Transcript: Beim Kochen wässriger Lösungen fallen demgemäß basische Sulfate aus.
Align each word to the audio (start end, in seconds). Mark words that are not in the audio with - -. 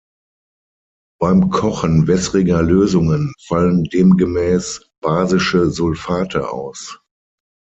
Beim 1.19 1.51
Kochen 1.51 2.07
wässriger 2.07 2.63
Lösungen 2.63 3.31
fallen 3.45 3.83
demgemäß 3.83 4.89
basische 4.99 5.69
Sulfate 5.69 6.49
aus. 6.49 6.99